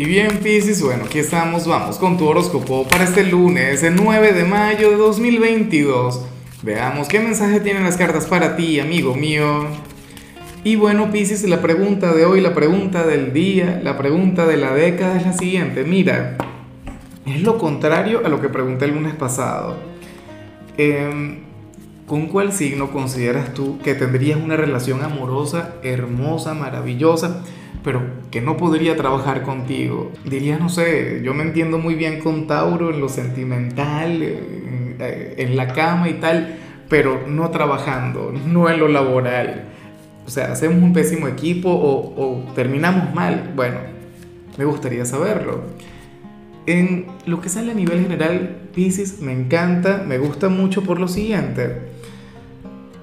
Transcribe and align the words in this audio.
Y 0.00 0.06
bien, 0.06 0.38
Pisces, 0.38 0.80
bueno, 0.80 1.04
aquí 1.04 1.18
estamos, 1.18 1.66
vamos 1.66 1.98
con 1.98 2.16
tu 2.16 2.26
horóscopo 2.26 2.88
para 2.88 3.04
este 3.04 3.22
lunes, 3.22 3.82
el 3.82 3.96
9 3.96 4.32
de 4.32 4.44
mayo 4.44 4.88
de 4.88 4.96
2022. 4.96 6.24
Veamos 6.62 7.06
qué 7.06 7.20
mensaje 7.20 7.60
tienen 7.60 7.84
las 7.84 7.98
cartas 7.98 8.24
para 8.24 8.56
ti, 8.56 8.80
amigo 8.80 9.14
mío. 9.14 9.66
Y 10.64 10.76
bueno, 10.76 11.10
Pisces, 11.12 11.46
la 11.46 11.60
pregunta 11.60 12.14
de 12.14 12.24
hoy, 12.24 12.40
la 12.40 12.54
pregunta 12.54 13.06
del 13.06 13.34
día, 13.34 13.78
la 13.84 13.98
pregunta 13.98 14.46
de 14.46 14.56
la 14.56 14.72
década 14.72 15.18
es 15.18 15.26
la 15.26 15.34
siguiente. 15.34 15.84
Mira, 15.84 16.38
es 17.26 17.42
lo 17.42 17.58
contrario 17.58 18.22
a 18.24 18.30
lo 18.30 18.40
que 18.40 18.48
pregunté 18.48 18.86
el 18.86 18.92
lunes 18.92 19.16
pasado. 19.16 19.76
Em, 20.78 21.40
¿Con 22.10 22.26
cuál 22.26 22.52
signo 22.52 22.90
consideras 22.90 23.54
tú 23.54 23.78
que 23.84 23.94
tendrías 23.94 24.36
una 24.36 24.56
relación 24.56 25.04
amorosa, 25.04 25.76
hermosa, 25.84 26.54
maravillosa, 26.54 27.44
pero 27.84 28.02
que 28.32 28.40
no 28.40 28.56
podría 28.56 28.96
trabajar 28.96 29.44
contigo? 29.44 30.10
Dirías, 30.24 30.58
no 30.58 30.68
sé, 30.68 31.20
yo 31.22 31.34
me 31.34 31.44
entiendo 31.44 31.78
muy 31.78 31.94
bien 31.94 32.18
con 32.18 32.48
Tauro 32.48 32.92
en 32.92 33.00
lo 33.00 33.08
sentimental, 33.08 34.24
en, 34.24 34.96
en 34.98 35.56
la 35.56 35.72
cama 35.72 36.08
y 36.08 36.14
tal, 36.14 36.56
pero 36.88 37.28
no 37.28 37.48
trabajando, 37.50 38.34
no 38.44 38.68
en 38.68 38.80
lo 38.80 38.88
laboral. 38.88 39.68
O 40.26 40.30
sea, 40.30 40.50
hacemos 40.50 40.82
un 40.82 40.92
pésimo 40.92 41.28
equipo 41.28 41.70
o, 41.70 42.20
o 42.20 42.52
terminamos 42.54 43.14
mal. 43.14 43.52
Bueno, 43.54 43.78
me 44.58 44.64
gustaría 44.64 45.04
saberlo. 45.04 45.62
En 46.66 47.06
lo 47.26 47.40
que 47.40 47.48
sale 47.48 47.70
a 47.70 47.74
nivel 47.74 48.02
general, 48.02 48.62
Pisces 48.74 49.20
me 49.20 49.32
encanta, 49.32 50.02
me 50.04 50.18
gusta 50.18 50.48
mucho 50.48 50.82
por 50.82 50.98
lo 50.98 51.06
siguiente. 51.06 51.99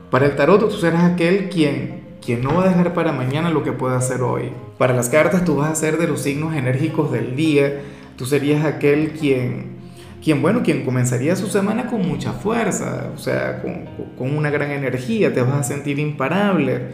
Para 0.10 0.26
el 0.26 0.36
tarot 0.36 0.70
tú 0.70 0.72
serás 0.72 1.04
aquel 1.04 1.50
quien, 1.50 2.02
quien 2.26 2.42
no 2.42 2.56
va 2.56 2.64
a 2.64 2.70
dejar 2.70 2.94
para 2.94 3.12
mañana 3.12 3.50
lo 3.50 3.64
que 3.64 3.74
pueda 3.74 3.98
hacer 3.98 4.22
hoy. 4.22 4.52
Para 4.78 4.94
las 4.94 5.10
cartas 5.10 5.44
tú 5.44 5.58
vas 5.58 5.72
a 5.72 5.76
ser 5.76 5.98
de 5.98 6.08
los 6.08 6.22
signos 6.22 6.56
enérgicos 6.56 7.12
del 7.12 7.36
día. 7.36 7.82
Tú 8.16 8.26
serías 8.26 8.64
aquel 8.64 9.12
quien, 9.12 9.78
quien 10.24 10.42
bueno, 10.42 10.64
quien 10.64 10.86
comenzaría 10.86 11.36
su 11.36 11.48
semana 11.48 11.88
con 11.88 12.08
mucha 12.08 12.32
fuerza, 12.32 13.12
o 13.14 13.18
sea, 13.18 13.62
con, 13.62 13.86
con 14.18 14.36
una 14.36 14.50
gran 14.50 14.72
energía, 14.72 15.34
te 15.34 15.42
vas 15.42 15.56
a 15.56 15.64
sentir 15.64 16.00
imparable. 16.00 16.94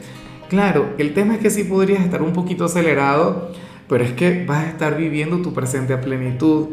Claro, 0.49 0.93
el 0.97 1.13
tema 1.13 1.35
es 1.35 1.39
que 1.39 1.49
sí 1.49 1.63
podrías 1.63 2.03
estar 2.03 2.21
un 2.21 2.33
poquito 2.33 2.65
acelerado, 2.65 3.51
pero 3.87 4.03
es 4.03 4.13
que 4.13 4.43
vas 4.45 4.65
a 4.65 4.69
estar 4.69 4.97
viviendo 4.97 5.37
tu 5.41 5.53
presente 5.53 5.93
a 5.93 6.01
plenitud. 6.01 6.69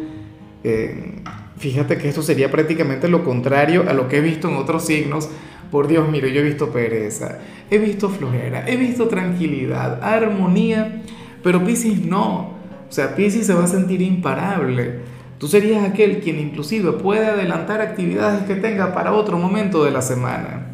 Eh, 0.65 1.23
fíjate 1.59 1.99
que 1.99 2.09
esto 2.09 2.23
sería 2.23 2.51
prácticamente 2.51 3.09
lo 3.09 3.25
contrario 3.25 3.85
a 3.89 3.93
lo 3.93 4.09
que 4.09 4.19
he 4.19 4.21
visto 4.21 4.49
en 4.49 4.57
otros 4.57 4.87
signos 4.87 5.29
por 5.71 5.87
Dios, 5.87 6.09
mire, 6.09 6.33
yo 6.33 6.41
he 6.41 6.45
visto 6.45 6.71
pereza, 6.71 7.39
he 7.71 7.79
visto 7.79 8.09
flojera, 8.09 8.69
he 8.69 8.77
visto 8.77 9.09
tranquilidad, 9.09 10.03
armonía, 10.03 11.03
pero 11.43 11.65
Pisces 11.65 12.05
no. 12.05 12.55
O 12.89 12.93
sea, 12.93 13.15
Pisces 13.15 13.47
se 13.47 13.55
va 13.55 13.65
a 13.65 13.69
sentir 13.69 14.03
imparable. 14.03 15.01
Tú 15.39 15.49
serías 15.49 15.85
aquel 15.85 16.21
quien 16.21 16.39
inclusive 16.39 16.93
puede 16.93 17.27
adelantar 17.27 17.81
actividades 17.81 18.43
que 18.43 18.57
tenga 18.57 18.93
para 18.93 19.13
otro 19.13 19.39
momento 19.39 19.85
de 19.85 19.91
la 19.91 20.03
semana. 20.03 20.67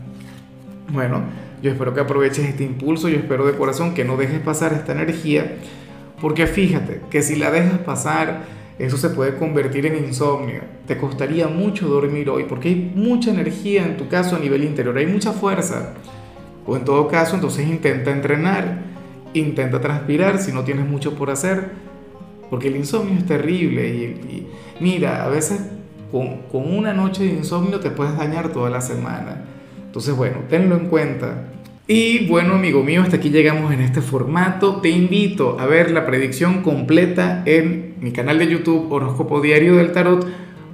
Bueno, 0.89 1.23
yo 1.63 1.71
espero 1.71 1.95
que 1.95 2.01
aproveches 2.01 2.47
este 2.47 2.65
impulso, 2.65 3.09
yo 3.09 3.17
espero 3.17 3.47
de 3.47 3.53
corazón 3.53 3.95
que 3.95 4.05
no 4.05 4.17
dejes 4.17 4.41
pasar 4.41 4.73
esta 4.73 4.93
energía, 4.93 5.57
porque 6.21 6.47
fíjate 6.47 7.03
que 7.11 7.23
si 7.23 7.37
la 7.37 7.51
dejas 7.51 7.79
pasar, 7.81 8.45
eso 8.79 8.97
se 8.97 9.11
puede 9.11 9.37
convertir 9.37 9.87
en 9.87 10.05
insomnio. 10.05 10.63
Te 10.87 10.97
costaría 10.97 11.49
mucho 11.49 11.89
dormir 11.89 12.31
hoy 12.31 12.45
porque 12.49 12.69
hay 12.69 12.93
mucha 12.95 13.31
energía 13.31 13.85
en 13.85 13.97
tu 13.97 14.09
caso 14.09 14.37
a 14.37 14.39
nivel 14.39 14.63
interior, 14.63 14.97
hay 14.97 15.07
mucha 15.07 15.33
fuerza. 15.33 15.95
O 16.67 16.77
en 16.77 16.85
todo 16.85 17.09
caso, 17.09 17.35
entonces 17.35 17.67
intenta 17.67 18.11
entrenar, 18.11 18.83
intenta 19.35 19.81
transpirar 19.81 20.39
si 20.39 20.53
no 20.53 20.65
tienes 20.65 20.87
mucho 20.87 21.15
por 21.15 21.31
hacer, 21.31 21.71
porque 22.51 22.69
el 22.69 22.77
insomnio 22.77 23.19
es 23.19 23.27
terrible. 23.27 23.89
Y, 23.89 24.47
mira, 24.81 25.25
a 25.25 25.29
veces 25.29 25.61
con, 26.11 26.43
con 26.53 26.73
una 26.73 26.93
noche 26.93 27.25
de 27.25 27.31
insomnio 27.31 27.81
te 27.81 27.91
puedes 27.91 28.17
dañar 28.17 28.53
toda 28.53 28.71
la 28.71 28.81
semana. 28.81 29.45
Entonces, 29.87 30.15
bueno, 30.17 30.39
tenlo 30.49 30.77
en 30.77 30.87
cuenta. 30.87 31.49
Y 31.89 32.27
bueno, 32.27 32.55
amigo 32.55 32.83
mío, 32.83 33.03
hasta 33.03 33.17
aquí 33.17 33.31
llegamos 33.31 33.73
en 33.73 33.81
este 33.81 34.01
formato. 34.01 34.81
Te 34.81 34.91
invito 34.91 35.57
a 35.61 35.67
ver 35.67 35.93
la 35.93 36.05
predicción 36.05 36.63
completa 36.63 37.45
en 37.47 37.95
mi 38.01 38.11
canal 38.11 38.41
de 38.41 38.49
YouTube 38.49 38.91
Horóscopo 38.91 39.41
Diario 39.41 39.77
del 39.77 39.93
Tarot 39.93 40.27